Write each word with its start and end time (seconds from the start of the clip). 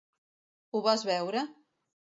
Ho 0.71 0.81
vas 0.89 1.07
veure? 1.11 1.47